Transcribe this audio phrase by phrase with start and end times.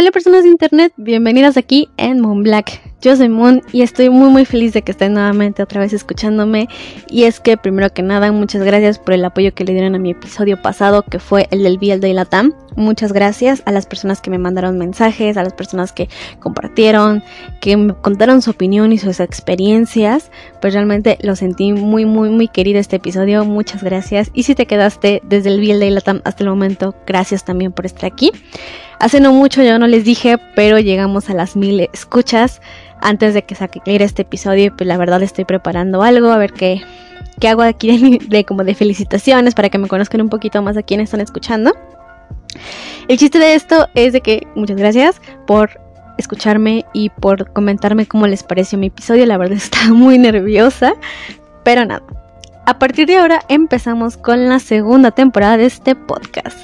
[0.00, 2.80] Hola personas de internet, bienvenidas aquí en Moon Black.
[3.00, 6.68] Yo soy Moon y estoy muy muy feliz de que estén nuevamente otra vez escuchándome.
[7.10, 9.98] Y es que primero que nada, muchas gracias por el apoyo que le dieron a
[9.98, 12.54] mi episodio pasado, que fue el del BL de Latam.
[12.76, 16.08] Muchas gracias a las personas que me mandaron mensajes, a las personas que
[16.38, 17.24] compartieron,
[17.60, 20.30] que me contaron su opinión y sus experiencias.
[20.60, 23.44] Pues realmente lo sentí muy muy muy querido este episodio.
[23.44, 24.30] Muchas gracias.
[24.32, 27.84] Y si te quedaste desde el BL de Latam hasta el momento, gracias también por
[27.84, 28.30] estar aquí.
[29.00, 32.60] Hace no mucho yo no les dije, pero llegamos a las mil escuchas
[33.00, 34.74] antes de que saque este episodio.
[34.76, 36.82] Pues la verdad estoy preparando algo, a ver qué,
[37.40, 40.82] qué hago aquí de, como de felicitaciones para que me conozcan un poquito más a
[40.82, 41.74] quienes están escuchando.
[43.06, 45.80] El chiste de esto es de que muchas gracias por
[46.18, 49.26] escucharme y por comentarme cómo les pareció mi episodio.
[49.26, 50.94] La verdad está muy nerviosa,
[51.62, 52.02] pero nada.
[52.66, 56.58] A partir de ahora empezamos con la segunda temporada de este podcast.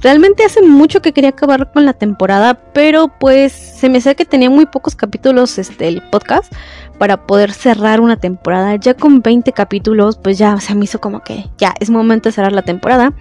[0.00, 4.24] Realmente hace mucho que quería acabar con la temporada, pero pues se me hace que
[4.24, 6.52] tenía muy pocos capítulos este el podcast
[6.98, 8.76] para poder cerrar una temporada.
[8.76, 12.32] Ya con 20 capítulos, pues ya se me hizo como que ya es momento de
[12.32, 13.12] cerrar la temporada.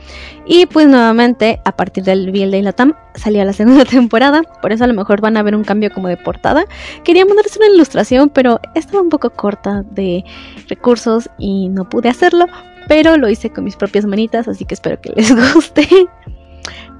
[0.46, 4.44] Y pues nuevamente, a partir del de Latam, salía la segunda temporada.
[4.62, 6.66] Por eso a lo mejor van a ver un cambio como de portada.
[7.04, 10.24] Quería mandarles una ilustración, pero estaba un poco corta de
[10.68, 12.46] recursos y no pude hacerlo.
[12.88, 15.88] Pero lo hice con mis propias manitas, así que espero que les guste.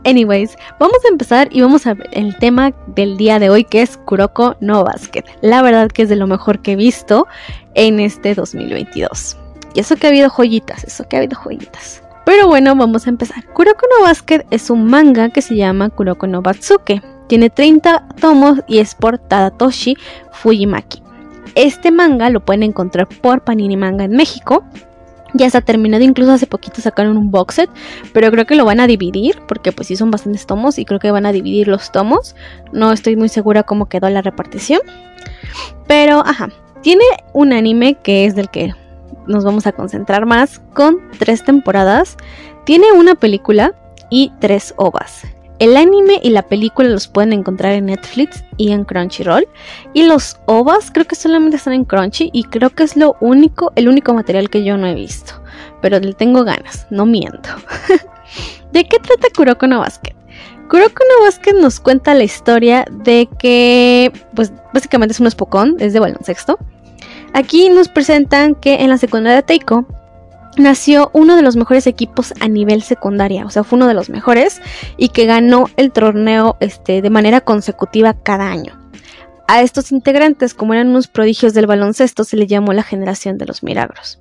[0.08, 3.82] Anyways, vamos a empezar y vamos a ver el tema del día de hoy que
[3.82, 5.26] es Kuroko no Basket.
[5.42, 7.28] La verdad que es de lo mejor que he visto
[7.74, 9.36] en este 2022.
[9.76, 12.02] Y eso que ha habido joyitas, eso que ha habido joyitas.
[12.26, 13.44] Pero bueno, vamos a empezar.
[13.48, 17.02] Kuroko no Basket es un manga que se llama Kuroko no Batsuke.
[17.28, 19.98] Tiene 30 tomos y es por Tadatoshi
[20.32, 21.04] Fujimaki.
[21.56, 24.64] Este manga lo pueden encontrar por Panini Manga en México
[25.34, 27.70] ya está terminado, incluso hace poquito sacaron un box set,
[28.14, 31.00] pero creo que lo van a dividir, porque pues sí son bastantes tomos y creo
[31.00, 32.36] que van a dividir los tomos.
[32.72, 34.82] No estoy muy segura cómo quedó la repartición.
[35.88, 36.50] Pero, ajá,
[36.82, 38.74] tiene un anime que es del que
[39.28, 42.18] nos vamos a concentrar más, con tres temporadas.
[42.66, 43.74] Tiene una película
[44.10, 45.24] y tres ovas.
[45.60, 49.48] El anime y la película los pueden encontrar en Netflix y en Crunchyroll.
[49.94, 53.72] Y los OVAs creo que solamente están en Crunchy y creo que es lo único,
[53.76, 55.42] el único material que yo no he visto.
[55.82, 57.50] Pero le tengo ganas, no miento.
[58.72, 60.16] ¿De qué trata Kuroko no Basket?
[60.70, 65.94] Kuroko no Basket nos cuenta la historia de que, pues básicamente es un espocón, es
[65.94, 66.60] de baloncesto.
[67.34, 69.88] Aquí nos presentan que en la secundaria Teiko
[70.58, 74.10] nació uno de los mejores equipos a nivel secundaria, o sea, fue uno de los
[74.10, 74.62] mejores
[74.98, 78.78] y que ganó el torneo este, de manera consecutiva cada año.
[79.48, 83.46] A estos integrantes, como eran unos prodigios del baloncesto, se le llamó la generación de
[83.46, 84.20] los milagros.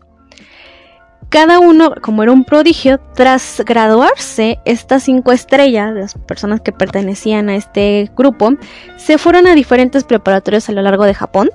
[1.28, 7.48] Cada uno, como era un prodigio, tras graduarse, estas cinco estrellas, las personas que pertenecían
[7.48, 8.53] a este grupo,
[8.97, 11.50] se fueron a diferentes preparatorios a lo largo de Japón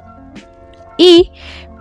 [0.98, 1.32] y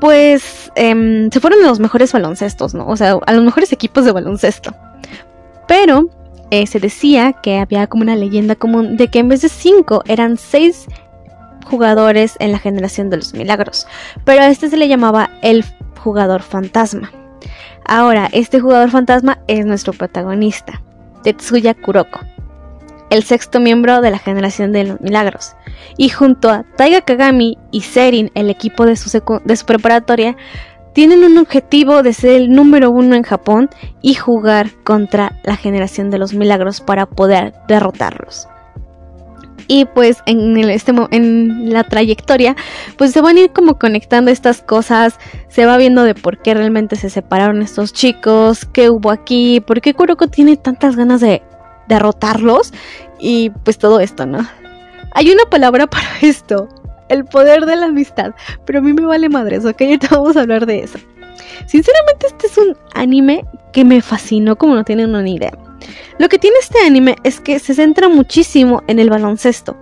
[0.01, 2.87] pues em, se fueron los mejores baloncestos, ¿no?
[2.87, 4.75] O sea, a los mejores equipos de baloncesto.
[5.69, 6.09] Pero
[6.51, 10.03] eh, se decía que había como una leyenda común de que en vez de cinco
[10.07, 10.87] eran seis
[11.67, 13.87] jugadores en la generación de los milagros.
[14.25, 15.65] Pero a este se le llamaba el
[16.03, 17.13] jugador fantasma.
[17.85, 20.83] Ahora, este jugador fantasma es nuestro protagonista,
[21.23, 22.21] Tetsuya Kuroko
[23.11, 25.55] el sexto miembro de la generación de los milagros.
[25.97, 29.11] Y junto a Taiga Kagami y Serin, el equipo de su,
[29.45, 30.37] de su preparatoria,
[30.93, 33.71] tienen un objetivo de ser el número uno en Japón
[34.03, 38.49] y jugar contra la generación de los milagros para poder derrotarlos.
[39.69, 42.57] Y pues en, este, en la trayectoria,
[42.97, 45.17] pues se van a ir como conectando estas cosas,
[45.49, 49.81] se va viendo de por qué realmente se separaron estos chicos, qué hubo aquí, por
[49.81, 51.43] qué Kuroko tiene tantas ganas de
[51.91, 52.73] derrotarlos
[53.19, 54.49] y pues todo esto, ¿no?
[55.13, 56.69] Hay una palabra para esto,
[57.11, 58.33] el poder de la amistad,
[58.65, 60.99] pero a mí me vale madres, ok, ahorita vamos a hablar de eso.
[61.67, 65.53] Sinceramente este es un anime que me fascinó como no tienen una idea.
[66.19, 69.77] Lo que tiene este anime es que se centra muchísimo en el baloncesto.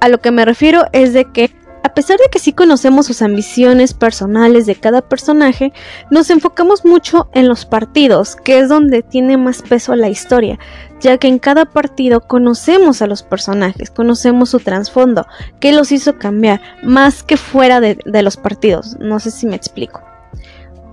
[0.00, 3.22] A lo que me refiero es de que a pesar de que sí conocemos sus
[3.22, 5.72] ambiciones personales de cada personaje,
[6.10, 10.58] nos enfocamos mucho en los partidos, que es donde tiene más peso la historia,
[11.00, 15.26] ya que en cada partido conocemos a los personajes, conocemos su trasfondo,
[15.60, 18.96] qué los hizo cambiar, más que fuera de, de los partidos.
[19.00, 20.02] No sé si me explico.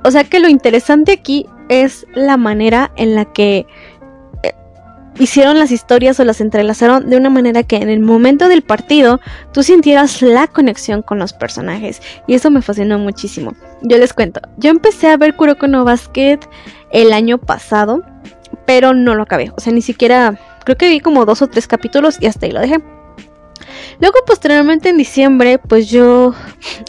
[0.03, 3.67] O sea que lo interesante aquí es la manera en la que
[5.19, 9.19] hicieron las historias o las entrelazaron de una manera que en el momento del partido
[9.51, 12.01] tú sintieras la conexión con los personajes.
[12.25, 13.53] Y eso me fascinó muchísimo.
[13.81, 16.39] Yo les cuento, yo empecé a ver Kuroko no Basket
[16.91, 18.01] el año pasado,
[18.65, 19.51] pero no lo acabé.
[19.55, 22.51] O sea, ni siquiera, creo que vi como dos o tres capítulos y hasta ahí
[22.51, 22.79] lo dejé.
[23.99, 26.33] Luego posteriormente en diciembre, pues yo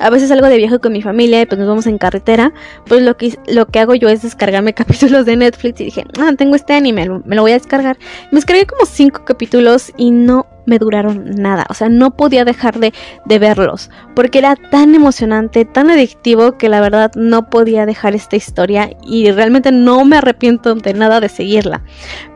[0.00, 2.52] a veces salgo de viaje con mi familia y pues nos vamos en carretera.
[2.86, 6.32] Pues lo que, lo que hago yo es descargarme capítulos de Netflix y dije, ah,
[6.36, 7.98] tengo este anime, me lo voy a descargar.
[8.30, 11.66] Me descargué como cinco capítulos y no me duraron nada.
[11.68, 12.92] O sea, no podía dejar de,
[13.24, 13.90] de, verlos.
[14.14, 18.90] Porque era tan emocionante, tan adictivo que la verdad no podía dejar esta historia.
[19.04, 21.82] Y realmente no me arrepiento de nada de seguirla.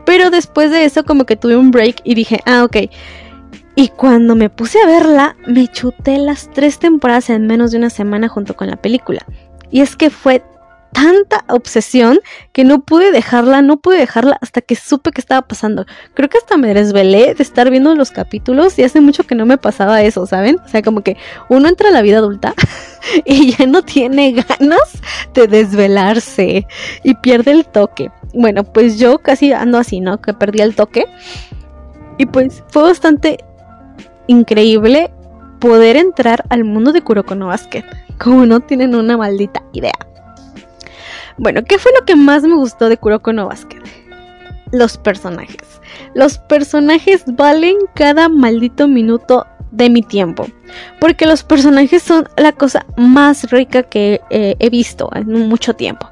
[0.05, 2.89] Pero después de eso como que tuve un break y dije, ah, ok.
[3.75, 7.89] Y cuando me puse a verla, me chuté las tres temporadas en menos de una
[7.89, 9.25] semana junto con la película.
[9.69, 10.41] Y es que fue
[10.95, 12.19] tanta obsesión
[12.53, 15.85] que no pude dejarla, no pude dejarla hasta que supe que estaba pasando.
[16.13, 19.45] Creo que hasta me desvelé de estar viendo los capítulos y hace mucho que no
[19.45, 20.57] me pasaba eso, ¿saben?
[20.63, 21.17] O sea, como que
[21.49, 22.53] uno entra a la vida adulta
[23.25, 25.01] y ya no tiene ganas
[25.33, 26.65] de desvelarse
[27.03, 28.09] y pierde el toque.
[28.33, 30.21] Bueno, pues yo casi ando así, ¿no?
[30.21, 31.07] Que perdí el toque.
[32.17, 33.39] Y pues fue bastante
[34.27, 35.11] increíble
[35.59, 37.83] poder entrar al mundo de Kuroko no Basket.
[38.19, 39.93] Como no tienen una maldita idea.
[41.37, 43.81] Bueno, ¿qué fue lo que más me gustó de Kuroko no Basket?
[44.71, 45.81] Los personajes.
[46.13, 50.47] Los personajes valen cada maldito minuto de mi tiempo.
[50.99, 56.09] Porque los personajes son la cosa más rica que eh, he visto en mucho tiempo.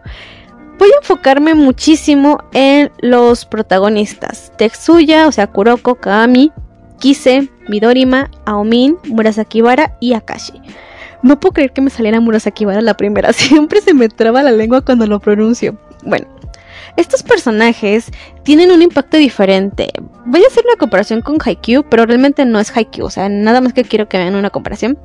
[0.77, 4.51] Voy a enfocarme muchísimo en los protagonistas.
[4.57, 6.51] Tetsuya, o sea, Kuroko, Kami,
[6.99, 10.61] Kise, Midorima, Aomin, Murasakibara y Akashi.
[11.21, 13.33] No puedo creer que me saliera Murasaki Bara la primera.
[13.33, 15.77] Siempre se me traba la lengua cuando lo pronuncio.
[16.03, 16.27] Bueno,
[16.97, 18.11] estos personajes
[18.43, 19.89] tienen un impacto diferente.
[20.25, 23.05] Voy a hacer una comparación con Haikyuu, pero realmente no es Haikyuu.
[23.05, 24.99] O sea, nada más que quiero que vean una comparación.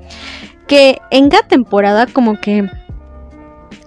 [0.67, 2.69] Que en cada temporada como que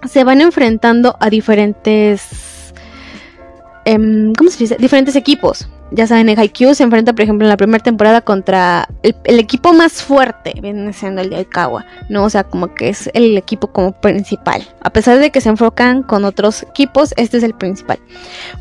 [0.08, 2.72] se van enfrentando a diferentes...
[3.84, 4.76] Em, ¿Cómo se dice?
[4.78, 8.88] Diferentes equipos ya saben, en Haikyuu se enfrenta, por ejemplo, en la primera temporada contra
[9.02, 12.24] el, equipo más fuerte, viene siendo el de Aikawa, ¿no?
[12.24, 14.62] O sea, como que es el equipo como principal.
[14.82, 17.98] A pesar de que se enfocan con otros equipos, este es el principal.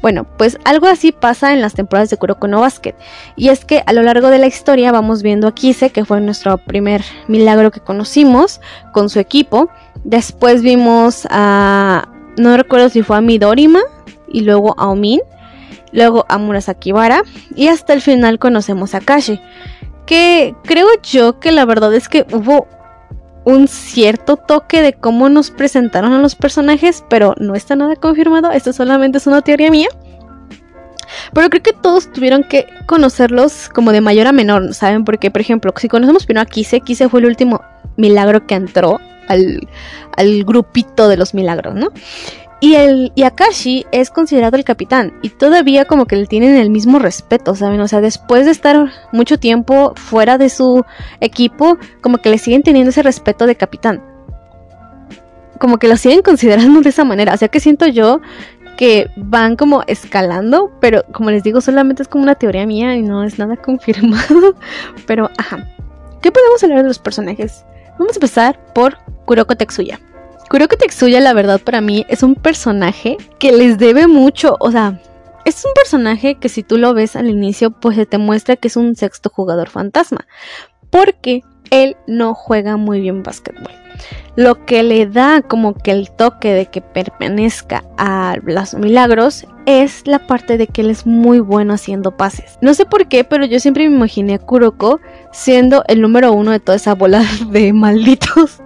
[0.02, 2.96] Bueno, pues algo así pasa en las temporadas de Kuroko no Basket.
[3.36, 6.20] Y es que a lo largo de la historia vamos viendo a Kise, que fue
[6.22, 8.60] nuestro primer milagro que conocimos,
[8.94, 9.70] con su equipo.
[10.04, 12.08] Después vimos a...
[12.38, 13.82] No recuerdo si fue a Midorima
[14.28, 15.20] y luego a Omin
[15.92, 16.94] luego a Murasaki
[17.56, 19.40] y hasta el final conocemos a Kashi.
[20.06, 22.68] Que creo yo que la verdad es que hubo
[23.44, 28.52] un cierto toque de cómo nos presentaron a los personajes, pero no está nada confirmado,
[28.52, 29.88] esto solamente es una teoría mía.
[31.34, 35.04] Pero creo que todos tuvieron que conocerlos como de mayor a menor, ¿saben?
[35.04, 37.62] Porque, por ejemplo, si conocemos primero a Kise, Kise fue el último
[37.98, 39.68] milagro que entró al,
[40.18, 41.90] al grupito de los milagros, ¿no?
[42.64, 46.70] Y, el, y Akashi es considerado el capitán y todavía como que le tienen el
[46.70, 47.82] mismo respeto, ¿saben?
[47.82, 50.86] O sea, después de estar mucho tiempo fuera de su
[51.22, 54.04] equipo, como que le siguen teniendo ese respeto de capitán.
[55.60, 57.34] Como que lo siguen considerando de esa manera.
[57.34, 58.22] O sea que siento yo
[58.78, 63.02] que van como escalando, pero como les digo, solamente es como una teoría mía y
[63.02, 64.56] no es nada confirmado.
[65.08, 65.68] Pero, ajá.
[66.22, 67.66] ¿Qué podemos hablar de los personajes?
[67.98, 70.00] Vamos a empezar por Kuroko Tetsuya.
[70.52, 74.58] Kuroko Tetsuya, la verdad, para mí es un personaje que les debe mucho.
[74.60, 75.02] O sea,
[75.46, 78.68] es un personaje que si tú lo ves al inicio, pues se te muestra que
[78.68, 80.28] es un sexto jugador fantasma.
[80.90, 83.72] Porque él no juega muy bien básquetbol.
[84.36, 90.06] Lo que le da como que el toque de que pertenezca a los milagros es
[90.06, 92.58] la parte de que él es muy bueno haciendo pases.
[92.60, 95.00] No sé por qué, pero yo siempre me imaginé a Kuroko
[95.32, 98.62] siendo el número uno de toda esa bola de malditos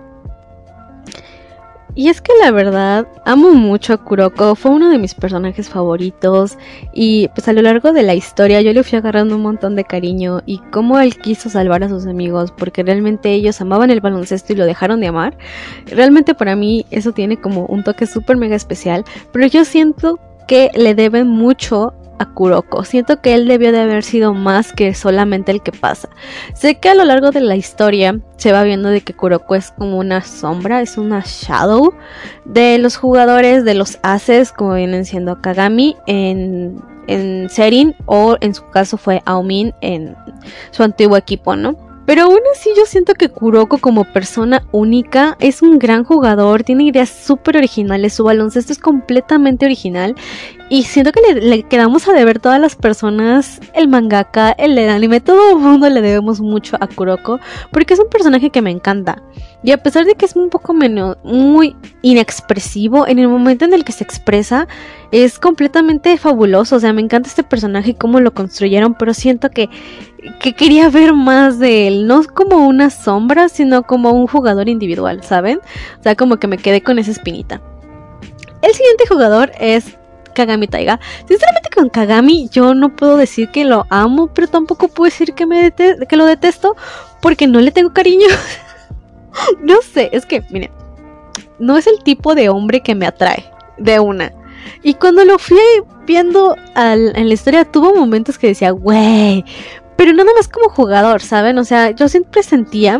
[1.95, 6.57] y es que la verdad, amo mucho a Kuroko, fue uno de mis personajes favoritos
[6.93, 9.85] y pues a lo largo de la historia yo le fui agarrando un montón de
[9.85, 14.53] cariño y cómo él quiso salvar a sus amigos porque realmente ellos amaban el baloncesto
[14.53, 15.37] y lo dejaron de amar.
[15.85, 20.69] Realmente para mí eso tiene como un toque súper mega especial, pero yo siento que
[20.75, 22.83] le deben mucho a Kuroko.
[22.83, 26.09] Siento que él debió de haber sido más que solamente el que pasa.
[26.53, 29.71] Sé que a lo largo de la historia se va viendo de que Kuroko es
[29.71, 31.93] como una sombra, es una shadow
[32.45, 38.53] de los jugadores, de los aces, como vienen siendo Kagami en, en Serin o en
[38.53, 40.15] su caso fue Aomin en
[40.71, 41.75] su antiguo equipo, ¿no?
[42.05, 46.83] Pero aún así yo siento que Kuroko como persona única es un gran jugador, tiene
[46.83, 50.15] ideas súper originales, su baloncesto es completamente original
[50.67, 55.51] Y siento que le, quedamos a deber todas las personas, el mangaka, el anime, todo
[55.51, 57.39] el mundo le debemos mucho a Kuroko,
[57.71, 59.21] porque es un personaje que me encanta.
[59.61, 63.73] Y a pesar de que es un poco menos, muy inexpresivo, en el momento en
[63.73, 64.67] el que se expresa,
[65.11, 66.77] es completamente fabuloso.
[66.77, 69.69] O sea, me encanta este personaje y cómo lo construyeron, pero siento que,
[70.39, 75.23] que quería ver más de él, no como una sombra, sino como un jugador individual,
[75.23, 75.59] ¿saben?
[75.99, 77.61] O sea, como que me quedé con esa espinita.
[78.63, 79.95] El siguiente jugador es
[80.35, 80.99] Kagami Taiga.
[81.27, 85.47] Sinceramente con Kagami yo no puedo decir que lo amo, pero tampoco puedo decir que,
[85.47, 86.75] me que lo detesto
[87.21, 88.27] porque no le tengo cariño.
[89.63, 90.71] no sé, es que, miren,
[91.57, 93.45] no es el tipo de hombre que me atrae
[93.77, 94.31] de una.
[94.83, 95.59] Y cuando lo fui
[96.05, 99.43] viendo en la historia, tuvo momentos que decía, güey,
[99.95, 101.57] pero nada más como jugador, ¿saben?
[101.57, 102.99] O sea, yo siempre sentía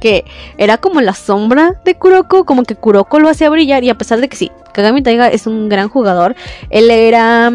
[0.00, 0.24] que
[0.58, 4.20] era como la sombra de Kuroko, como que Kuroko lo hacía brillar y a pesar
[4.20, 6.34] de que sí, Kagami Taiga es un gran jugador,
[6.70, 7.52] él era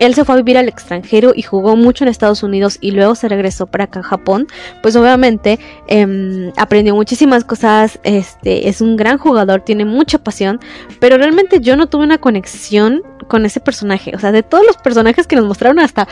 [0.00, 3.14] él se fue a vivir al extranjero y jugó mucho en Estados Unidos y luego
[3.14, 4.48] se regresó para acá a Japón,
[4.82, 10.58] pues obviamente em, aprendió muchísimas cosas, este, es un gran jugador, tiene mucha pasión,
[10.98, 14.78] pero realmente yo no tuve una conexión con ese personaje, o sea, de todos los
[14.78, 16.08] personajes que nos mostraron hasta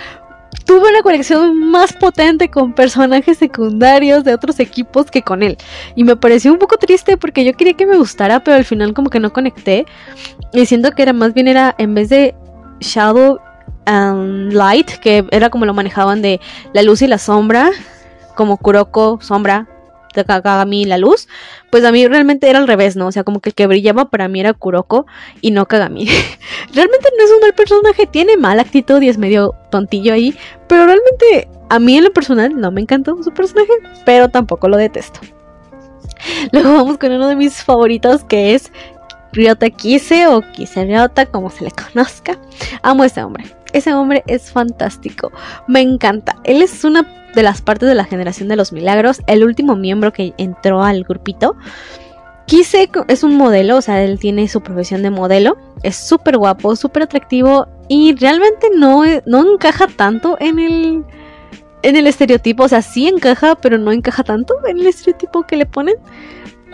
[0.64, 5.56] tuve una conexión más potente con personajes secundarios de otros equipos que con él.
[5.94, 8.94] Y me pareció un poco triste porque yo quería que me gustara, pero al final
[8.94, 9.86] como que no conecté.
[10.52, 12.34] Y siento que era más bien era en vez de
[12.80, 13.38] Shadow
[13.86, 16.40] and Light, que era como lo manejaban de
[16.72, 17.70] la luz y la sombra,
[18.34, 19.66] como Kuroko, sombra,
[20.24, 21.28] Kagami la luz,
[21.70, 23.06] pues a mí realmente era al revés, ¿no?
[23.06, 25.06] O sea, como que el que brillaba para mí era Kuroko
[25.40, 26.06] y no Kagami.
[26.74, 30.34] realmente no es un mal personaje, tiene mala actitud y es medio tontillo ahí,
[30.68, 33.72] pero realmente a mí en lo personal no me encantó su personaje,
[34.04, 35.20] pero tampoco lo detesto.
[36.52, 38.72] Luego vamos con uno de mis favoritos que es
[39.32, 42.38] Ryota Kise o Kise Ryota, como se le conozca.
[42.82, 43.44] Amo a ese hombre.
[43.72, 45.30] Ese hombre es fantástico.
[45.66, 46.36] Me encanta.
[46.44, 50.12] Él es una de las partes de la generación de los milagros, el último miembro
[50.12, 51.56] que entró al grupito.
[52.46, 56.74] Kise es un modelo, o sea, él tiene su profesión de modelo, es súper guapo,
[56.76, 61.04] súper atractivo y realmente no, no encaja tanto en el,
[61.82, 65.58] en el estereotipo, o sea, sí encaja, pero no encaja tanto en el estereotipo que
[65.58, 65.96] le ponen.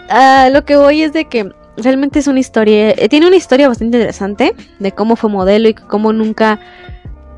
[0.08, 3.68] Ah, lo que voy es de que realmente es una historia, eh, tiene una historia
[3.68, 6.60] bastante interesante de cómo fue modelo y cómo nunca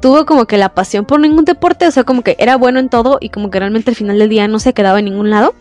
[0.00, 2.88] tuvo como que la pasión por ningún deporte, o sea, como que era bueno en
[2.88, 5.54] todo y como que realmente al final del día no se quedaba en ningún lado.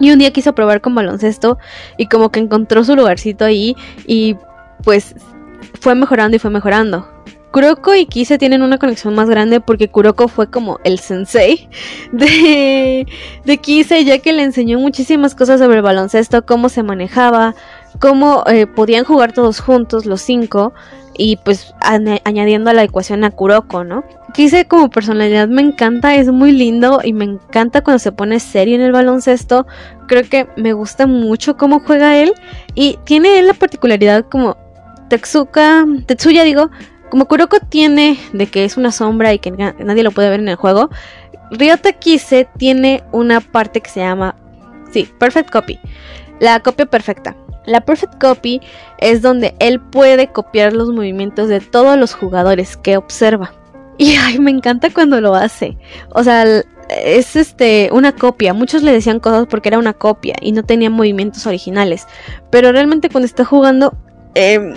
[0.00, 1.58] Y un día quiso probar con baloncesto
[1.96, 3.76] y como que encontró su lugarcito ahí
[4.06, 4.36] y
[4.84, 5.16] pues
[5.80, 7.08] fue mejorando y fue mejorando.
[7.50, 11.68] Kuroko y Kise tienen una conexión más grande porque Kuroko fue como el sensei
[12.12, 13.06] de,
[13.44, 17.54] de Kise ya que le enseñó muchísimas cosas sobre el baloncesto, cómo se manejaba,
[17.98, 20.72] cómo eh, podían jugar todos juntos, los cinco,
[21.18, 24.04] y pues añadiendo a la ecuación a Kuroko, ¿no?
[24.34, 28.76] Kise como personalidad me encanta, es muy lindo y me encanta cuando se pone serio
[28.76, 29.66] en el baloncesto.
[30.06, 32.34] Creo que me gusta mucho cómo juega él
[32.74, 34.56] y tiene la particularidad como
[35.08, 36.70] Tetsuka, Tetsuya digo,
[37.10, 40.48] como Kuroko tiene de que es una sombra y que nadie lo puede ver en
[40.48, 40.88] el juego,
[41.50, 44.36] Ryota Kise tiene una parte que se llama,
[44.92, 45.80] sí, Perfect Copy,
[46.38, 47.34] la copia perfecta.
[47.68, 48.60] La Perfect Copy
[48.98, 53.52] es donde él puede copiar los movimientos de todos los jugadores que observa.
[54.00, 55.76] Y ay, me encanta cuando lo hace.
[56.14, 56.44] O sea,
[56.88, 58.54] es este una copia.
[58.54, 62.06] Muchos le decían cosas porque era una copia y no tenía movimientos originales.
[62.48, 63.94] Pero realmente cuando está jugando,
[64.36, 64.74] em,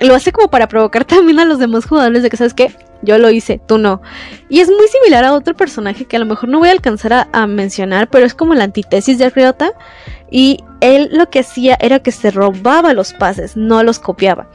[0.00, 2.72] lo hace como para provocar también a los demás jugadores de que, ¿sabes qué?
[3.02, 4.02] Yo lo hice, tú no.
[4.48, 7.28] Y es muy similar a otro personaje que a lo mejor no voy a alcanzar
[7.32, 9.72] a, mencionar, pero es como la antítesis de Ryota.
[10.30, 14.48] Y él lo que hacía era que se robaba los pases, no los copiaba.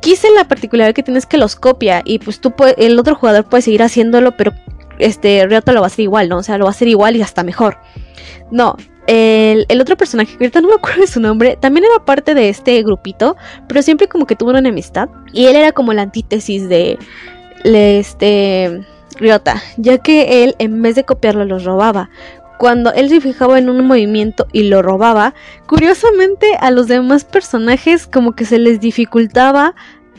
[0.00, 3.62] Quise la particularidad que tienes que los copia y pues tú el otro jugador puede
[3.62, 4.52] seguir haciéndolo, pero
[4.98, 6.38] este Ryota lo va a hacer igual, ¿no?
[6.38, 7.78] O sea, lo va a hacer igual y hasta mejor.
[8.50, 12.34] No, el, otro personaje, que ahorita no me acuerdo de su nombre, también era parte
[12.34, 13.36] de este grupito,
[13.68, 15.08] pero siempre como que tuvo una enemistad.
[15.32, 16.98] Y él era como la antítesis de,
[17.64, 18.86] de este
[19.18, 22.10] Ryota, ya que él en vez de copiarlo los robaba
[22.62, 25.34] cuando él se fijaba en un movimiento y lo robaba,
[25.66, 29.74] curiosamente a los demás personajes como que se les dificultaba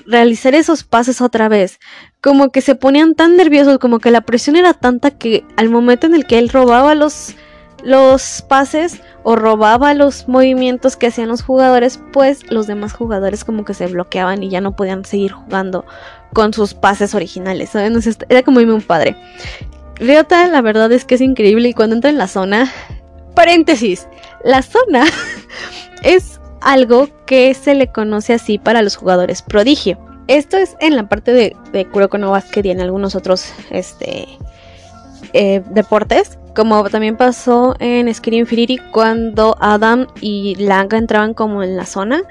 [0.05, 1.79] realizar esos pases otra vez.
[2.19, 6.05] Como que se ponían tan nerviosos, como que la presión era tanta que al momento
[6.05, 7.35] en el que él robaba los,
[7.83, 13.65] los pases o robaba los movimientos que hacían los jugadores, pues los demás jugadores como
[13.65, 15.85] que se bloqueaban y ya no podían seguir jugando
[16.33, 17.71] con sus pases originales.
[17.71, 17.99] ¿saben?
[18.29, 19.15] era como un padre.
[19.95, 22.71] Ryota la verdad es que es increíble y cuando entra en la zona,
[23.35, 24.07] paréntesis,
[24.43, 25.05] la zona
[26.03, 29.97] es algo que se le conoce así para los jugadores prodigio.
[30.27, 34.27] Esto es en la parte de, de Kuroko no Basket y en algunos otros este,
[35.33, 36.39] eh, deportes.
[36.55, 42.21] Como también pasó en Skin Infinity cuando Adam y Langa entraban como en la zona.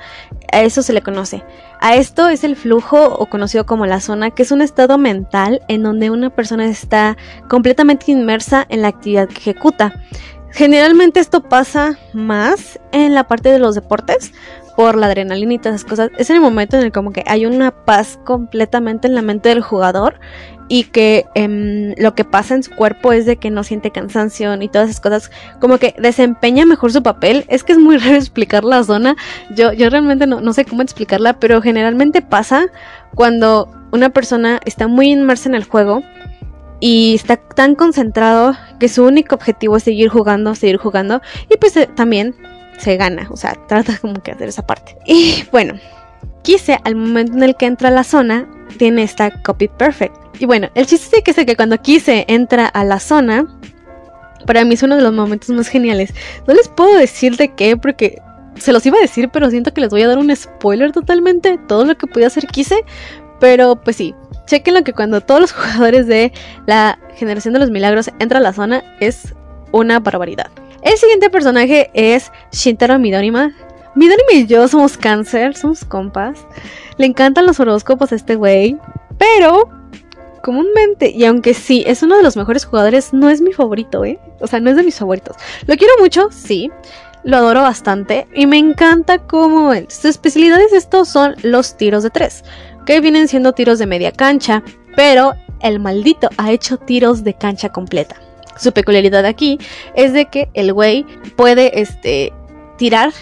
[0.52, 1.42] A eso se le conoce.
[1.80, 5.60] A esto es el flujo o conocido como la zona, que es un estado mental
[5.66, 7.16] en donde una persona está
[7.48, 9.92] completamente inmersa en la actividad que ejecuta.
[10.52, 14.32] Generalmente esto pasa más en la parte de los deportes
[14.76, 16.10] por la adrenalina y todas esas cosas.
[16.18, 19.48] Es en el momento en el como que hay una paz completamente en la mente
[19.48, 20.18] del jugador
[20.68, 24.54] y que em, lo que pasa en su cuerpo es de que no siente cansancio
[24.60, 27.44] y todas esas cosas, como que desempeña mejor su papel.
[27.48, 29.16] Es que es muy raro explicar la zona,
[29.54, 32.66] yo, yo realmente no, no sé cómo explicarla, pero generalmente pasa
[33.14, 36.02] cuando una persona está muy inmersa en el juego
[36.80, 41.76] y está tan concentrado que su único objetivo es seguir jugando, seguir jugando y pues
[41.76, 42.34] eh, también
[42.82, 44.96] se gana, o sea, trata como que hacer esa parte.
[45.06, 45.74] Y bueno,
[46.42, 50.14] Quise al momento en el que entra a la zona tiene esta copy perfect.
[50.40, 53.46] Y bueno, el chiste es que cuando Quise entra a la zona,
[54.44, 56.12] para mí es uno de los momentos más geniales.
[56.48, 58.20] No les puedo decir de qué porque
[58.56, 61.58] se los iba a decir, pero siento que les voy a dar un spoiler totalmente,
[61.68, 62.84] todo lo que podía hacer Quise,
[63.38, 64.14] pero pues sí,
[64.46, 66.32] chequen que cuando todos los jugadores de
[66.66, 69.34] la generación de los milagros entran a la zona es
[69.70, 70.50] una barbaridad.
[70.82, 73.52] El siguiente personaje es Shintaro Midorima,
[73.94, 76.46] Midorima y yo somos cáncer, somos compas.
[76.96, 78.78] Le encantan los horóscopos a este güey.
[79.18, 79.68] Pero,
[80.42, 84.18] comúnmente, y aunque sí, es uno de los mejores jugadores, no es mi favorito, ¿eh?
[84.40, 85.36] O sea, no es de mis favoritos.
[85.66, 86.70] Lo quiero mucho, sí.
[87.22, 88.26] Lo adoro bastante.
[88.34, 89.86] Y me encanta cómo él.
[89.90, 92.44] Sus especialidades estos son los tiros de tres.
[92.86, 94.62] Que vienen siendo tiros de media cancha.
[94.96, 98.16] Pero el maldito ha hecho tiros de cancha completa.
[98.56, 99.58] Su peculiaridad aquí
[99.94, 101.06] es de que el güey
[101.36, 102.32] puede este,
[102.76, 103.12] tirar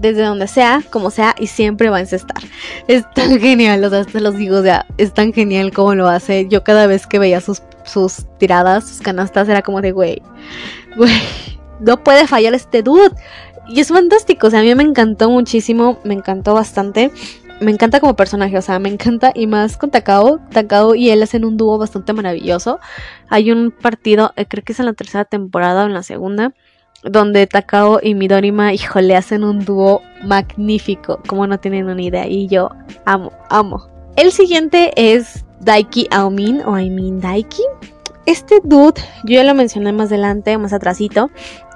[0.00, 2.42] desde donde sea, como sea, y siempre va a encestar.
[2.88, 6.46] Es tan genial, o los digo, o sea, es tan genial como lo hace.
[6.48, 10.22] Yo cada vez que veía sus, sus tiradas, sus canastas, era como de, güey,
[10.96, 11.12] güey,
[11.80, 13.14] no puede fallar este dude.
[13.68, 17.10] Y es fantástico, o sea, a mí me encantó muchísimo, me encantó bastante.
[17.60, 20.38] Me encanta como personaje, o sea, me encanta y más con Takao.
[20.50, 22.78] Takao y él hacen un dúo bastante maravilloso.
[23.28, 26.54] Hay un partido, eh, creo que es en la tercera temporada o en la segunda,
[27.02, 32.46] donde Takao y Midorima, híjole, hacen un dúo magnífico, como no tienen una idea, y
[32.46, 32.70] yo
[33.06, 33.88] amo, amo.
[34.16, 37.62] El siguiente es Daiki Aomin o Aimin Daiki.
[38.26, 41.30] Este dude, yo ya lo mencioné más adelante, más atrasito,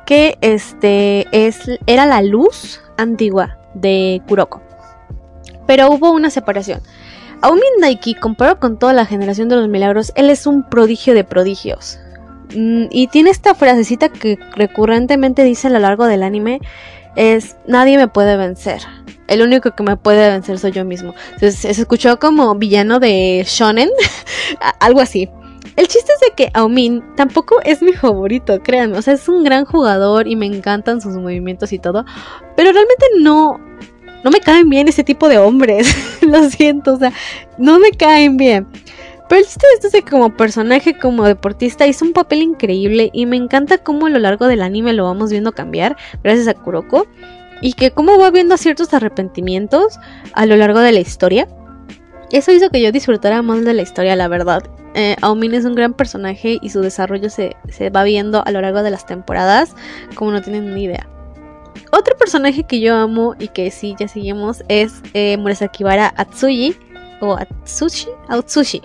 [0.06, 4.60] que este es, era la luz antigua de Kuroko.
[5.66, 6.80] Pero hubo una separación.
[7.40, 11.24] Aomin Daiki, comparado con toda la generación de los milagros, él es un prodigio de
[11.24, 11.98] prodigios.
[12.54, 16.60] Mm, y tiene esta frasecita que recurrentemente dice a lo largo del anime.
[17.16, 18.80] Es, nadie me puede vencer.
[19.28, 21.14] El único que me puede vencer soy yo mismo.
[21.38, 23.90] Se, se escuchó como villano de Shonen.
[24.80, 25.28] algo así.
[25.76, 28.98] El chiste es de que Aomin tampoco es mi favorito, créanme.
[28.98, 32.04] O sea, es un gran jugador y me encantan sus movimientos y todo.
[32.56, 33.58] Pero realmente no.
[34.24, 35.94] No me caen bien ese tipo de hombres.
[36.22, 37.12] Lo siento, o sea,
[37.58, 38.66] no me caen bien.
[39.28, 43.36] Pero el chiste de esto como personaje, como deportista, hizo un papel increíble y me
[43.36, 47.06] encanta cómo a lo largo del anime lo vamos viendo cambiar gracias a Kuroko
[47.62, 49.98] y que cómo va viendo ciertos arrepentimientos
[50.34, 51.48] a lo largo de la historia.
[52.30, 54.62] Eso hizo que yo disfrutara más de la historia, la verdad.
[54.94, 57.54] Eh, es un gran personaje y su desarrollo se,
[57.94, 59.74] va viendo a lo largo de las temporadas,
[60.14, 61.08] como no tienen ni idea.
[61.90, 66.76] Otro personaje que yo amo y que sí ya seguimos es eh, Murasakibara Atsushi
[67.20, 68.82] o Atsushi, Atsushi.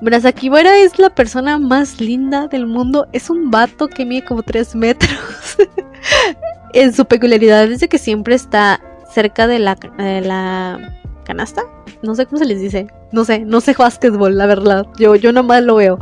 [0.00, 3.06] Murasakibara es la persona más linda del mundo.
[3.12, 5.56] Es un vato que mide como 3 metros.
[6.74, 8.80] en su peculiaridad es de que siempre está
[9.12, 11.62] cerca de la, la canasta.
[12.02, 12.86] No sé cómo se les dice.
[13.12, 14.86] No sé, no sé básquetbol, la verdad.
[14.98, 15.98] Yo, yo nomás lo veo.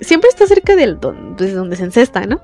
[0.00, 2.40] Siempre está cerca del de donde se encesta, ¿no?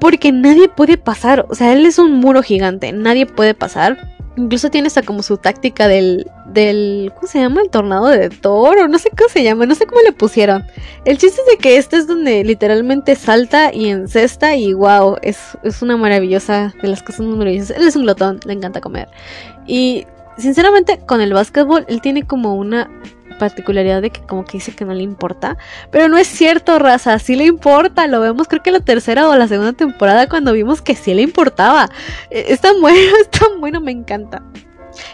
[0.00, 1.46] Porque nadie puede pasar.
[1.48, 2.92] O sea, él es un muro gigante.
[2.92, 4.14] Nadie puede pasar.
[4.36, 7.62] Incluso tiene hasta como su táctica del, del, ¿cómo se llama?
[7.62, 10.66] El tornado de Thor, no sé cómo se llama, no sé cómo le pusieron.
[11.06, 15.38] El chiste es de que este es donde literalmente salta y encesta y wow, es,
[15.62, 17.78] es una maravillosa, de las cosas más maravillosas.
[17.78, 19.08] Él es un glotón, le encanta comer.
[19.66, 20.06] Y
[20.36, 22.90] sinceramente con el básquetbol, él tiene como una
[23.38, 25.56] particularidad de que como que dice que no le importa.
[25.90, 28.06] Pero no es cierto, raza, sí le importa.
[28.06, 31.22] Lo vemos creo que la tercera o la segunda temporada cuando vimos que sí le
[31.22, 31.88] importaba.
[32.30, 34.42] E, es tan bueno, es bueno, me encanta.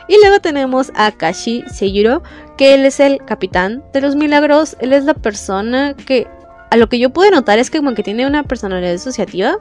[0.09, 2.23] Y luego tenemos a Kashi Seijiro,
[2.57, 4.77] que él es el capitán de los milagros.
[4.81, 6.29] Él es la persona que,
[6.71, 9.57] a lo que yo pude notar es que como que tiene una personalidad disociativa.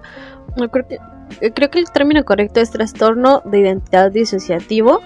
[0.55, 0.99] Creo que,
[1.51, 5.01] creo que el término correcto es trastorno de identidad disociativo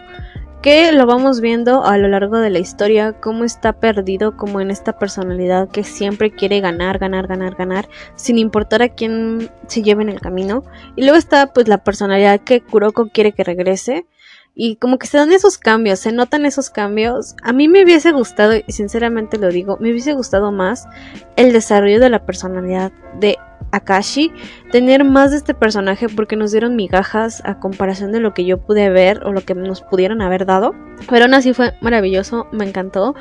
[0.66, 4.72] que lo vamos viendo a lo largo de la historia, cómo está perdido como en
[4.72, 10.02] esta personalidad que siempre quiere ganar, ganar, ganar, ganar, sin importar a quién se lleve
[10.02, 10.64] en el camino.
[10.96, 14.08] Y luego está pues la personalidad que Kuroko quiere que regrese.
[14.56, 17.36] Y como que se dan esos cambios, se notan esos cambios.
[17.44, 20.88] A mí me hubiese gustado, y sinceramente lo digo, me hubiese gustado más
[21.36, 23.38] el desarrollo de la personalidad de
[23.76, 24.32] Akashi,
[24.72, 28.58] tener más de este personaje porque nos dieron migajas a comparación de lo que yo
[28.58, 30.74] pude ver o lo que nos pudieron haber dado.
[31.10, 33.16] Pero aún así fue maravilloso, me encantó.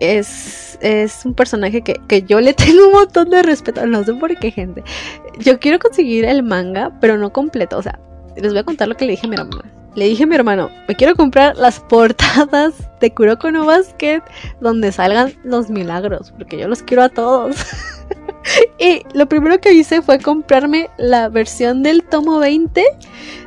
[0.00, 3.86] Es, es un personaje que, que, yo le tengo un montón de respeto.
[3.86, 4.82] No sé por qué, gente.
[5.38, 7.78] Yo quiero conseguir el manga, pero no completo.
[7.78, 7.98] O sea,
[8.36, 9.62] les voy a contar lo que le dije a mi hermano.
[9.94, 14.22] Le dije a mi hermano, me quiero comprar las portadas de Kuroko no Basket
[14.60, 17.56] donde salgan los milagros, porque yo los quiero a todos.
[18.78, 22.84] y lo primero que hice fue comprarme la versión del tomo 20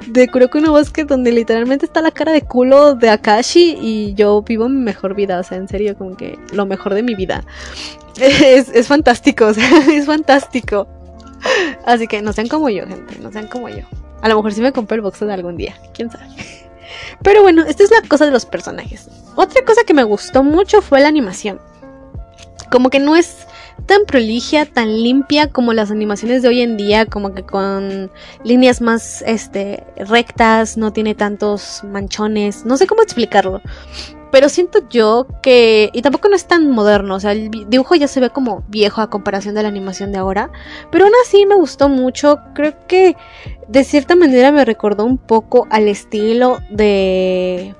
[0.07, 4.41] de Kuroko no Basket donde literalmente está la cara de culo de Akashi y yo
[4.41, 7.43] vivo mi mejor vida, o sea, en serio, como que lo mejor de mi vida.
[8.17, 10.87] Es, fantástico, o sea, es fantástico.
[11.85, 13.83] Así que no sean como yo, gente, no sean como yo.
[14.21, 16.25] A lo mejor sí me compré el box de algún día, quién sabe.
[17.21, 19.09] Pero bueno, esta es la cosa de los personajes.
[19.35, 21.59] Otra cosa que me gustó mucho fue la animación.
[22.71, 23.45] Como que no es
[23.85, 28.11] tan proligia, tan limpia como las animaciones de hoy en día, como que con
[28.43, 33.61] líneas más este rectas, no tiene tantos manchones, no sé cómo explicarlo.
[34.31, 35.89] Pero siento yo que.
[35.93, 37.15] Y tampoco no es tan moderno.
[37.15, 40.17] O sea, el dibujo ya se ve como viejo a comparación de la animación de
[40.17, 40.51] ahora.
[40.91, 42.39] Pero aún así me gustó mucho.
[42.53, 43.15] Creo que
[43.69, 47.75] de cierta manera me recordó un poco al estilo de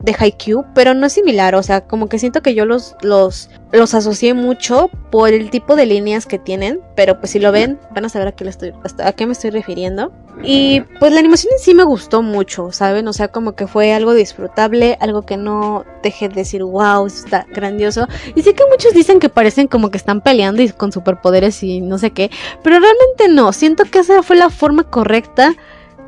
[0.00, 3.50] de Haikyuu, pero no es similar, o sea, como que siento que yo los, los,
[3.72, 7.78] los asocié mucho por el tipo de líneas que tienen, pero pues si lo ven
[7.92, 10.12] van a saber a qué, estoy, a qué me estoy refiriendo.
[10.42, 13.08] Y pues la animación en sí me gustó mucho, ¿saben?
[13.08, 17.46] O sea, como que fue algo disfrutable, algo que no dejé de decir, wow, está
[17.54, 18.06] grandioso.
[18.34, 21.80] Y sí que muchos dicen que parecen como que están peleando y con superpoderes y
[21.80, 22.30] no sé qué,
[22.62, 25.54] pero realmente no, siento que esa fue la forma correcta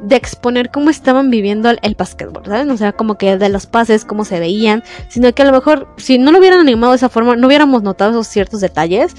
[0.03, 2.71] de exponer cómo estaban viviendo el, el básquetbol, ¿saben?
[2.71, 5.89] O sea, como que de los pases, cómo se veían, sino que a lo mejor
[5.97, 9.15] si no lo hubieran animado de esa forma, no hubiéramos notado esos ciertos detalles.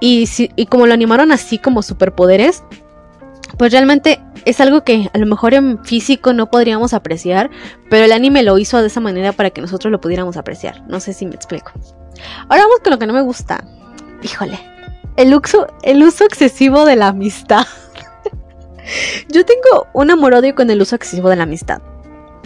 [0.00, 2.64] Y, si, y como lo animaron así como superpoderes,
[3.58, 7.50] pues realmente es algo que a lo mejor en físico no podríamos apreciar,
[7.88, 10.82] pero el anime lo hizo de esa manera para que nosotros lo pudiéramos apreciar.
[10.88, 11.72] No sé si me explico.
[12.48, 13.64] Ahora vamos con lo que no me gusta.
[14.22, 14.58] Híjole,
[15.16, 17.66] el uso, el uso excesivo de la amistad.
[19.28, 21.80] Yo tengo un amor-odio con el uso excesivo de la amistad.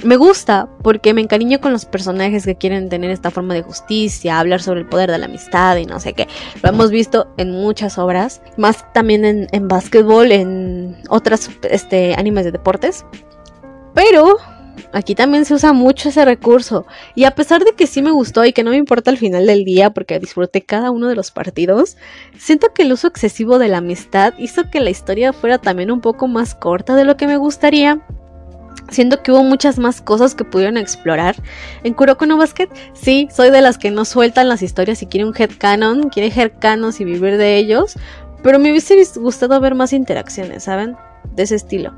[0.02, 4.38] Me gusta porque me encariño con los personajes que quieren tener esta forma de justicia,
[4.38, 6.26] hablar sobre el poder de la amistad y no sé qué.
[6.62, 12.44] Lo hemos visto en muchas obras, más también en, en básquetbol, en otras este, animes
[12.44, 13.06] de deportes.
[13.94, 14.36] Pero
[14.92, 16.86] Aquí también se usa mucho ese recurso.
[17.14, 19.46] Y a pesar de que sí me gustó y que no me importa al final
[19.46, 21.96] del día porque disfruté cada uno de los partidos,
[22.38, 26.00] siento que el uso excesivo de la amistad hizo que la historia fuera también un
[26.00, 28.00] poco más corta de lo que me gustaría.
[28.90, 31.36] Siento que hubo muchas más cosas que pudieron explorar.
[31.84, 35.26] En Kuroko no Basket, sí, soy de las que no sueltan las historias y quiere
[35.26, 37.96] un headcanon, quiere headcanos y vivir de ellos.
[38.42, 40.96] Pero me hubiese gustado ver más interacciones, ¿saben?
[41.34, 41.94] De ese estilo.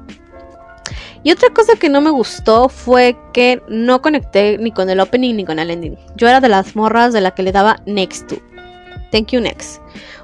[1.22, 5.34] Y otra cosa que no me gustó fue que no conecté ni con el opening
[5.34, 5.96] ni con el ending.
[6.16, 8.36] Yo era de las morras de la que le daba next to.
[9.10, 9.80] Thank you next.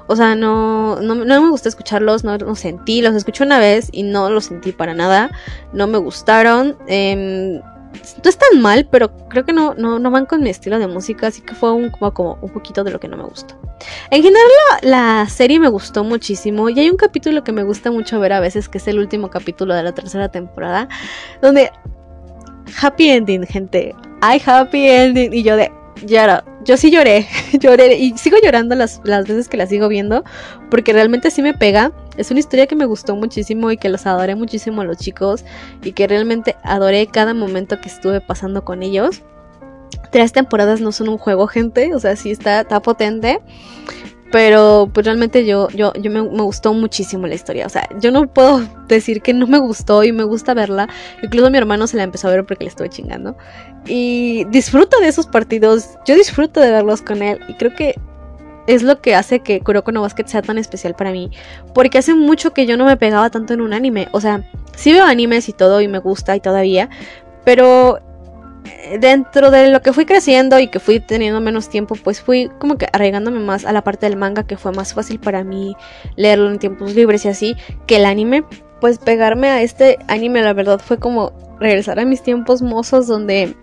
[0.07, 3.01] O sea, no, no, me gustó escucharlos, no los sentí.
[3.01, 5.31] Los escuché una vez y no los sentí para nada.
[5.71, 6.77] No me gustaron.
[6.87, 7.61] Eh,
[7.93, 11.27] no es tan mal, pero creo que no, no, van con mi estilo de música,
[11.27, 13.55] así que fue un, como, un poquito de lo que no me gustó.
[14.09, 14.47] En general
[14.81, 18.39] la, serie me gustó muchísimo y hay un capítulo que me gusta mucho ver a
[18.39, 20.87] veces, que es el último capítulo de la tercera temporada,
[21.41, 21.71] donde
[22.81, 23.95] happy ending, gente.
[24.21, 25.71] Hay happy ending y yo de
[26.05, 26.43] lloro.
[26.63, 27.27] Yo sí lloré,
[27.59, 30.23] lloré y sigo llorando las, las veces que la sigo viendo
[30.69, 31.91] porque realmente sí me pega.
[32.17, 35.43] Es una historia que me gustó muchísimo y que los adoré muchísimo a los chicos
[35.83, 39.21] y que realmente adoré cada momento que estuve pasando con ellos.
[40.11, 43.39] Tres temporadas no son un juego, gente, o sea, sí está, está potente.
[44.33, 47.67] Pero pues realmente yo, yo, yo me, gustó muchísimo la historia.
[47.67, 50.89] O sea, yo no puedo decir que no me gustó y me gusta verla.
[51.21, 53.37] Incluso mi hermano se la empezó a ver porque le estuve chingando.
[53.85, 55.99] Y disfruto de esos partidos.
[56.07, 57.39] Yo disfruto de verlos con él.
[57.47, 57.93] Y creo que
[58.67, 61.31] es lo que hace que Kuroko no Basket sea tan especial para mí.
[61.73, 64.07] Porque hace mucho que yo no me pegaba tanto en un anime.
[64.11, 64.43] O sea,
[64.75, 66.89] sí veo animes y todo y me gusta y todavía.
[67.43, 67.99] Pero
[68.99, 72.77] dentro de lo que fui creciendo y que fui teniendo menos tiempo, pues fui como
[72.77, 75.75] que arraigándome más a la parte del manga que fue más fácil para mí
[76.15, 77.55] leerlo en tiempos libres y así
[77.87, 78.43] que el anime.
[78.79, 83.55] Pues pegarme a este anime la verdad fue como regresar a mis tiempos mozos donde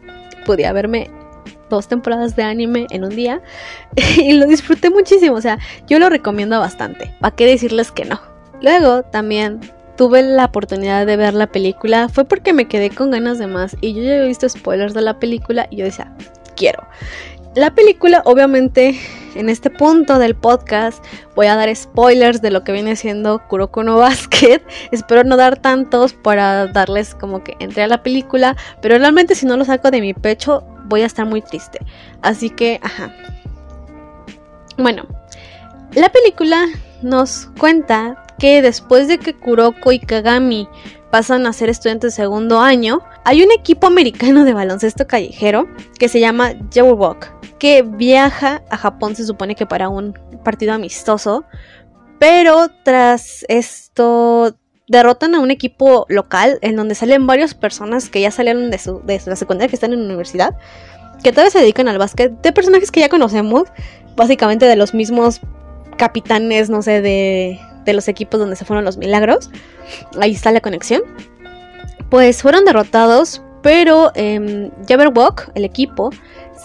[0.46, 1.10] podía verme
[1.68, 3.42] dos temporadas de anime en un día
[4.18, 8.20] y lo disfruté muchísimo, o sea, yo lo recomiendo bastante, ¿para qué decirles que no?
[8.60, 9.60] Luego también
[9.96, 13.76] tuve la oportunidad de ver la película fue porque me quedé con ganas de más
[13.80, 16.14] y yo ya había visto spoilers de la película y yo decía,
[16.56, 16.86] quiero.
[17.56, 18.96] La película, obviamente,
[19.34, 23.82] en este punto del podcast voy a dar spoilers de lo que viene siendo Kuroko
[23.82, 24.62] no Basket.
[24.92, 29.46] Espero no dar tantos para darles como que entre a la película, pero realmente si
[29.46, 31.78] no lo saco de mi pecho voy a estar muy triste.
[32.20, 33.14] Así que, ajá.
[34.76, 35.06] Bueno,
[35.94, 36.66] la película
[37.00, 40.68] nos cuenta que después de que Kuroko y Kagami
[41.10, 45.66] pasan a ser estudiantes de segundo año, hay un equipo americano de baloncesto callejero
[45.98, 47.26] que se llama Jawbok,
[47.58, 51.44] que viaja a Japón se supone que para un partido amistoso,
[52.18, 54.56] pero tras esto
[54.90, 59.00] derrotan a un equipo local en donde salen varias personas que ya salieron de, su,
[59.04, 60.56] de la secundaria, que están en la universidad,
[61.22, 63.68] que todavía se dedican al básquet, de personajes que ya conocemos,
[64.16, 65.40] básicamente de los mismos
[65.96, 69.50] capitanes, no sé, de, de los equipos donde se fueron los milagros.
[70.20, 71.02] Ahí está la conexión.
[72.08, 76.10] Pues fueron derrotados, pero eh, Jabberwock, el equipo,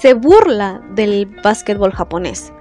[0.01, 2.51] se burla del básquetbol japonés.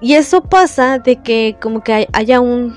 [0.00, 2.74] Y eso pasa de que como que haya un,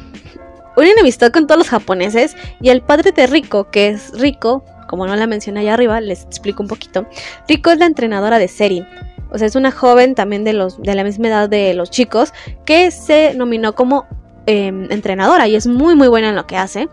[0.77, 5.07] una enemistad con todos los japoneses y el padre de Rico, que es Rico, como
[5.07, 7.07] no la mencioné allá arriba, les explico un poquito.
[7.47, 8.87] Rico es la entrenadora de Serin.
[9.31, 12.33] O sea, es una joven también de, los, de la misma edad de los chicos
[12.65, 14.07] que se nominó como
[14.47, 16.87] Em, entrenadora y es muy muy buena en lo que hace.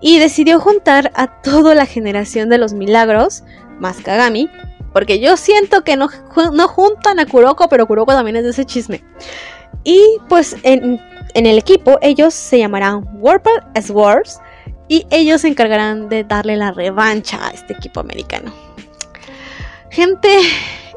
[0.00, 3.44] Y decidió juntar a toda la generación de los milagros,
[3.78, 4.50] más Kagami,
[4.92, 6.08] porque yo siento que no,
[6.52, 9.04] no juntan a Kuroko, pero Kuroko también es de ese chisme.
[9.84, 11.00] Y pues en,
[11.34, 14.40] el equipo ellos se llamarán Warped Swords
[14.88, 18.52] y ellos se encargarán de darle la revancha a este equipo americano.
[19.90, 20.28] Gente,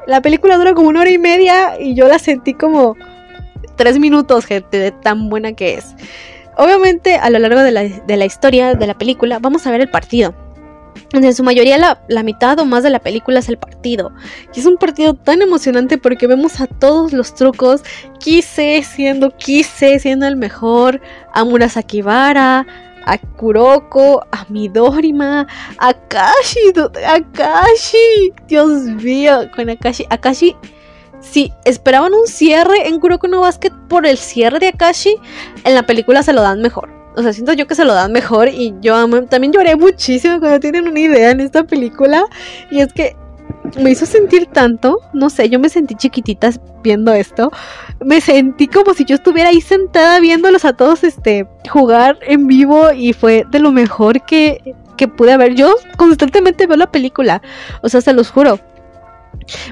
[0.07, 2.95] la película dura como una hora y media y yo la sentí como
[3.75, 5.95] tres minutos, gente, de tan buena que es.
[6.57, 10.33] Obviamente, a lo largo de la, historia de la película, vamos a ver el partido.
[11.13, 11.77] En su mayoría
[12.07, 14.11] la, mitad o más de la película es el partido.
[14.53, 17.83] Y es un partido tan emocionante porque vemos a todos los trucos.
[18.19, 21.01] Kise siendo Kise, siendo el mejor.
[21.33, 22.65] A Murasakibara,
[23.05, 26.59] a Kuroko, a Midorima, a Akashi,
[27.05, 28.33] Akashi.
[28.47, 30.05] Dios mío, con Akashi.
[30.09, 30.55] Akashi
[31.19, 35.15] si esperaban un cierre en Kuroko no Basket por el cierre de Akashi,
[35.63, 37.00] en la película se lo dan mejor.
[37.15, 38.95] O sea, siento yo que se lo dan mejor y yo
[39.25, 42.25] también lloré muchísimo cuando tienen una idea en esta película.
[42.69, 43.15] Y es que
[43.79, 46.51] me hizo sentir tanto, no sé, yo me sentí chiquitita
[46.83, 47.51] viendo esto.
[48.03, 52.91] Me sentí como si yo estuviera ahí sentada viéndolos a todos este jugar en vivo
[52.91, 55.55] y fue de lo mejor que, que pude ver.
[55.55, 57.41] Yo constantemente veo la película,
[57.81, 58.59] o sea, se los juro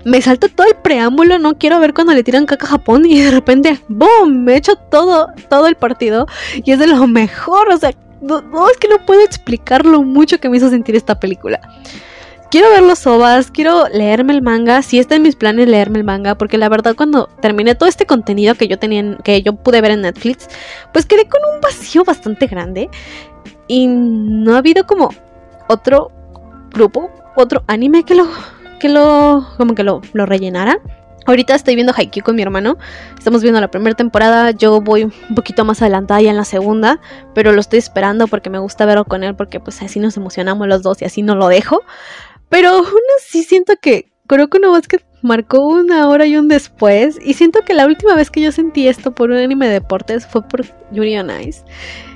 [0.04, 3.22] me salto todo el preámbulo, no quiero ver cuando le tiran caca a Japón y
[3.22, 4.44] de repente, ¡boom!
[4.44, 6.28] Me echo todo, todo el partido
[6.64, 7.92] y es de lo mejor, o sea,
[8.22, 11.60] no, es que no puedo explicar lo mucho que me hizo sentir esta película.
[12.52, 16.04] Quiero ver los ovas, quiero leerme el manga, si está en mis planes leerme el
[16.04, 19.82] manga, porque la verdad cuando terminé todo este contenido que yo tenía, que yo pude
[19.82, 20.48] ver en Netflix,
[20.92, 22.90] pues quedé con un vacío bastante grande
[23.68, 25.10] y no ha habido como
[25.68, 26.12] otro
[26.72, 28.28] grupo, otro anime que lo
[28.80, 30.80] que lo, como que lo, lo rellenara.
[31.26, 32.78] Ahorita estoy viendo Haikyuu con mi hermano.
[33.18, 34.50] Estamos viendo la primera temporada.
[34.52, 37.00] Yo voy un poquito más adelantada ya en la segunda.
[37.36, 39.36] Pero lo estoy esperando porque me gusta verlo con él.
[39.36, 41.82] Porque pues así nos emocionamos los dos y así no lo dejo.
[42.50, 42.88] Pero aún
[43.20, 47.20] así siento que Kuroko no Basket marcó una hora y un después.
[47.24, 50.26] Y siento que la última vez que yo sentí esto por un anime de deportes
[50.26, 51.62] fue por Yuri on Ice.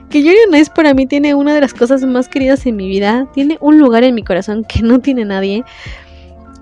[0.09, 2.87] Que Yuri on Ice para mí tiene una de las cosas más queridas en mi
[2.87, 3.27] vida.
[3.33, 5.63] Tiene un lugar en mi corazón que no tiene nadie.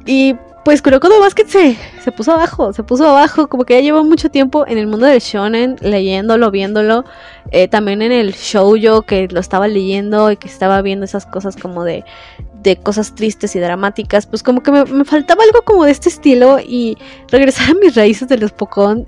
[0.05, 3.81] Y pues Kuroko no Basket se, se puso abajo, se puso abajo, como que ya
[3.81, 7.03] lleva mucho tiempo en el mundo del shonen, leyéndolo, viéndolo,
[7.51, 11.25] eh, también en el show yo que lo estaba leyendo y que estaba viendo esas
[11.25, 12.03] cosas como de,
[12.61, 16.59] de cosas tristes y dramáticas, pues como que me, faltaba algo como de este estilo
[16.59, 16.97] y
[17.29, 18.51] regresar a mis raíces de los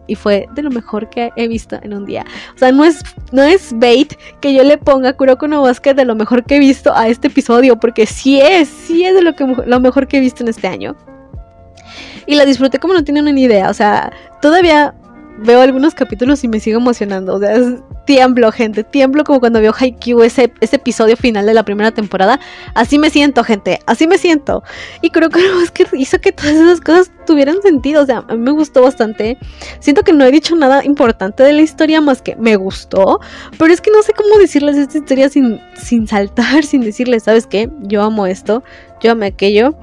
[0.07, 2.25] y fue de lo mejor que he visto en un día.
[2.55, 6.05] O sea, no es, no es bait que yo le ponga Kuroko no Basket de
[6.05, 9.35] lo mejor que he visto a este episodio, porque sí es, sí es de lo,
[9.35, 10.95] que, lo mejor que he visto en este año.
[12.25, 13.69] Y la disfruté como no tienen ni idea.
[13.69, 14.11] O sea,
[14.41, 14.95] todavía
[15.39, 17.35] veo algunos capítulos y me sigo emocionando.
[17.35, 17.55] O sea,
[18.05, 18.83] tiemblo, gente.
[18.83, 22.39] Tiemblo como cuando veo Haikyuu, ese, ese episodio final de la primera temporada.
[22.75, 23.79] Así me siento, gente.
[23.85, 24.63] Así me siento.
[25.01, 28.03] Y creo que es que hizo que todas esas cosas tuvieran sentido.
[28.03, 29.37] O sea, a mí me gustó bastante.
[29.79, 33.19] Siento que no he dicho nada importante de la historia más que me gustó.
[33.57, 37.47] Pero es que no sé cómo decirles esta historia sin, sin saltar, sin decirles, ¿sabes
[37.47, 37.69] qué?
[37.81, 38.63] Yo amo esto.
[39.01, 39.75] Yo amo aquello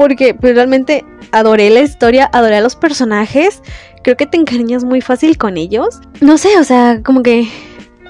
[0.00, 3.62] porque pues, realmente adoré la historia, adoré a los personajes.
[4.02, 6.00] Creo que te encariñas muy fácil con ellos.
[6.20, 7.48] No sé, o sea, como que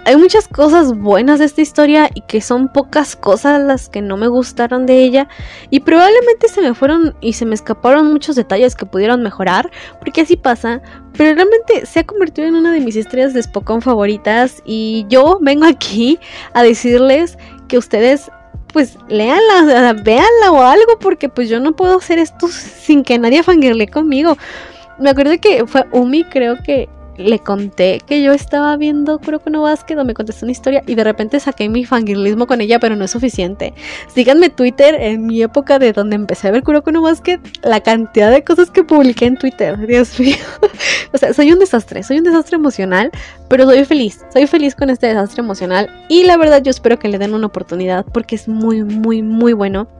[0.07, 4.17] hay muchas cosas buenas de esta historia y que son pocas cosas las que no
[4.17, 5.29] me gustaron de ella.
[5.69, 10.23] Y probablemente se me fueron y se me escaparon muchos detalles que pudieron mejorar porque
[10.23, 10.81] así pasa.
[11.17, 15.39] Pero realmente se ha convertido en una de mis historias de Spokon favoritas y yo
[15.43, 16.19] vengo aquí
[16.55, 17.37] a decirles
[17.69, 18.31] que ustedes
[18.73, 23.43] pues leanla, véanla o algo porque pues yo no puedo hacer esto sin que nadie
[23.43, 24.37] fangirle conmigo
[25.01, 26.89] me acuerdo que fue Umi creo que
[27.21, 30.95] le conté que yo estaba viendo Kuroko no Basket o me contestó una historia y
[30.95, 33.75] de repente saqué mi fangirlismo con ella, pero no es suficiente.
[34.09, 38.31] Síganme Twitter en mi época de donde empecé a ver Kuroko no Basket, la cantidad
[38.31, 40.37] de cosas que publiqué en Twitter, Dios mío.
[41.13, 43.11] o sea, soy un desastre, soy un desastre emocional,
[43.49, 47.09] pero soy feliz, soy feliz con este desastre emocional y la verdad yo espero que
[47.09, 50.00] le den una oportunidad porque es muy, muy, muy bueno.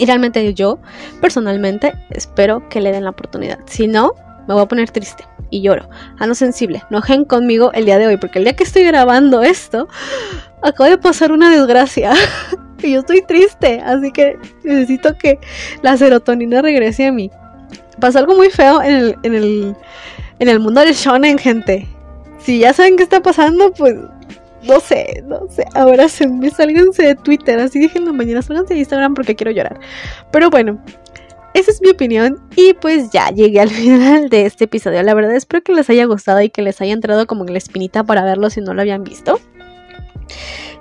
[0.00, 0.78] Y realmente yo,
[1.20, 3.58] personalmente, espero que le den la oportunidad.
[3.66, 4.14] Si no,
[4.48, 5.90] me voy a poner triste y lloro.
[6.32, 6.82] Sensible.
[6.88, 9.88] No gen conmigo el día de hoy, porque el día que estoy grabando esto,
[10.62, 12.14] acabo de pasar una desgracia.
[12.82, 15.38] y yo estoy triste, así que necesito que
[15.82, 17.30] la serotonina regrese a mí.
[18.00, 19.76] Pasó algo muy feo en el, en el,
[20.38, 21.86] en el mundo del shonen, gente.
[22.38, 23.96] Si ya saben qué está pasando, pues
[24.62, 25.64] no sé, no sé.
[25.74, 27.58] Ahora se me salganse de Twitter.
[27.58, 29.80] Así dije en la mañana, salganse de Instagram porque quiero llorar.
[30.30, 30.82] Pero bueno,
[31.54, 35.02] esa es mi opinión y pues ya llegué al final de este episodio.
[35.02, 37.58] La verdad espero que les haya gustado y que les haya entrado como en la
[37.58, 39.40] espinita para verlo si no lo habían visto.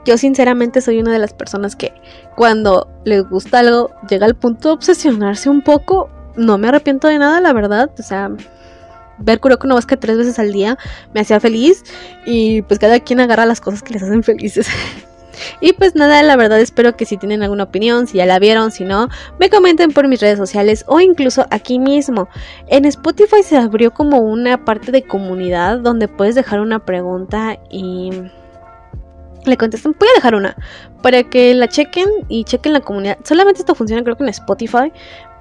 [0.06, 1.94] Yo sinceramente soy una de las personas que
[2.36, 6.10] cuando les gusta algo llega al punto de obsesionarse un poco.
[6.36, 7.89] No me arrepiento de nada, la verdad.
[7.98, 8.32] O sea,
[9.19, 10.77] ver Kuroko no que tres veces al día
[11.13, 11.84] me hacía feliz
[12.25, 14.67] y pues cada quien agarra las cosas que les hacen felices.
[15.62, 18.71] Y pues nada, la verdad espero que si tienen alguna opinión, si ya la vieron,
[18.71, 19.08] si no,
[19.39, 22.27] me comenten por mis redes sociales o incluso aquí mismo.
[22.67, 28.12] En Spotify se abrió como una parte de comunidad donde puedes dejar una pregunta y
[29.45, 29.95] le contestan.
[29.97, 30.55] Voy a dejar una
[31.01, 33.17] para que la chequen y chequen la comunidad.
[33.23, 34.91] Solamente esto funciona creo que en Spotify,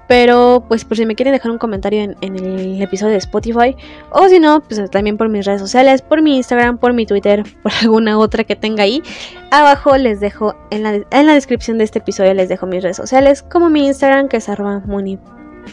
[0.09, 3.75] pero pues por si me quieren dejar un comentario en, el episodio de Spotify.
[4.09, 7.43] O si no, pues también por mis redes sociales, por mi Instagram, por mi Twitter,
[7.63, 9.03] por alguna otra que tenga ahí.
[9.51, 12.97] Abajo les dejo en la, en la descripción de este episodio les dejo mis redes
[12.97, 13.43] sociales.
[13.43, 14.81] Como mi Instagram que es arroba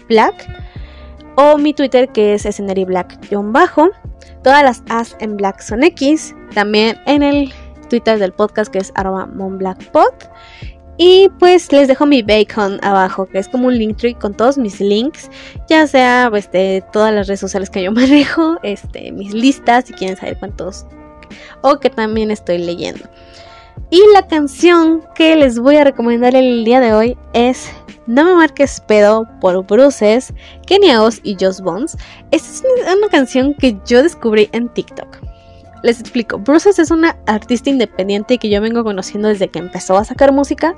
[0.07, 0.46] black
[1.37, 3.88] O mi Twitter que es escenaryblack-bajo.
[4.44, 6.35] Todas las as en black son X.
[6.53, 7.55] También en el
[7.88, 10.12] Twitter del podcast que es arroba monblackpod.
[10.99, 14.57] Y pues les dejo mi bacon abajo, que es como un link tree con todos
[14.57, 15.31] mis links,
[15.69, 16.49] ya sea pues,
[16.93, 20.87] todas las redes sociales que yo manejo, este, mis listas, si quieren saber cuántos,
[21.61, 23.05] o que también estoy leyendo.
[23.91, 27.71] Y la canción que les voy a recomendar el día de hoy es
[28.07, 30.33] No me marques pedo por Bruces,
[30.67, 31.97] Kenia Oz y Joss Bones.
[32.31, 32.65] Esta es
[32.97, 35.19] una canción que yo descubrí en TikTok.
[35.87, 40.05] Les explico, Bruces es una artista independiente que yo vengo conociendo desde que empezó a
[40.05, 40.75] sacar música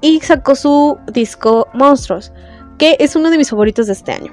[0.00, 2.32] y sacó su disco Monstruos,
[2.78, 4.32] que es uno de mis favoritos de este año.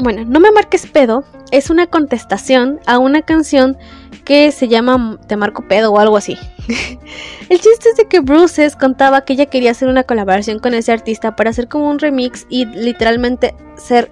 [0.00, 1.22] Bueno, No me marques pedo
[1.52, 3.78] es una contestación a una canción
[4.24, 6.36] que se llama Te marco pedo o algo así.
[7.48, 10.90] El chiste es de que Bruces contaba que ella quería hacer una colaboración con ese
[10.90, 14.10] artista para hacer como un remix y literalmente ser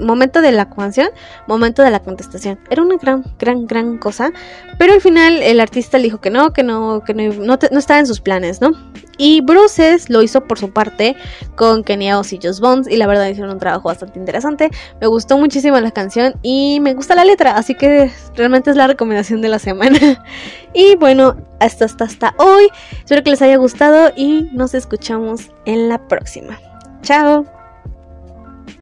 [0.00, 1.08] momento de la canción,
[1.46, 2.58] momento de la contestación.
[2.70, 4.32] Era una gran, gran, gran cosa.
[4.78, 8.06] Pero al final el artista le dijo que no, que no, que no, estaba en
[8.06, 8.72] sus planes, ¿no?
[9.18, 11.14] Y Bruces lo hizo por su parte
[11.54, 12.88] con Kenia Oz y Bones.
[12.88, 14.70] Y la verdad hicieron un trabajo bastante interesante.
[15.00, 17.56] Me gustó muchísimo la canción y me gusta la letra.
[17.56, 19.98] Así que realmente es la recomendación de la semana.
[20.72, 22.68] y bueno, hasta, hasta, hasta hoy.
[22.92, 26.58] Espero que les haya gustado y nos escuchamos en la próxima.
[27.02, 27.59] Chao.